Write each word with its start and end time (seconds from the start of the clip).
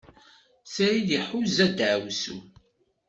Sɛid 0.65 1.09
iḥuza 1.17 1.67
daɛwessu. 1.77 2.37